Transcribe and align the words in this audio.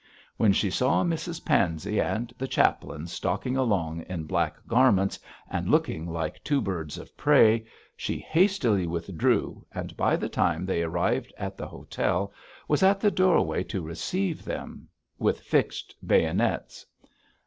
When 0.35 0.51
she 0.51 0.71
saw 0.71 1.03
Mrs 1.03 1.45
Pansey 1.45 2.01
and 2.01 2.33
the 2.35 2.47
chaplain 2.47 3.05
stalking 3.05 3.55
along 3.55 4.01
in 4.09 4.23
black 4.23 4.55
garments, 4.67 5.19
and 5.47 5.69
looking 5.69 6.07
like 6.07 6.43
two 6.43 6.59
birds 6.59 6.97
of 6.97 7.15
prey, 7.15 7.67
she 7.95 8.17
hastily 8.17 8.87
withdrew, 8.87 9.63
and 9.71 9.95
by 9.95 10.15
the 10.15 10.27
time 10.27 10.65
they 10.65 10.81
arrived 10.81 11.31
at 11.37 11.55
the 11.55 11.67
hotel 11.67 12.33
was 12.67 12.81
at 12.81 12.99
the 12.99 13.11
doorway 13.11 13.61
to 13.65 13.83
receive 13.83 14.43
them, 14.43 14.87
with 15.19 15.39
fixed 15.41 15.93
bayonets. 16.03 16.83